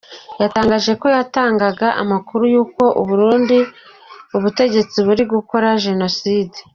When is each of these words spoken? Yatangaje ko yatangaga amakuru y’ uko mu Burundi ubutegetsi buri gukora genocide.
Yatangaje 0.41 0.91
ko 1.01 1.07
yatangaga 1.17 1.87
amakuru 2.01 2.43
y’ 2.53 2.57
uko 2.63 2.83
mu 2.95 3.03
Burundi 3.09 3.57
ubutegetsi 4.37 4.97
buri 5.07 5.23
gukora 5.33 5.67
genocide. 5.85 6.57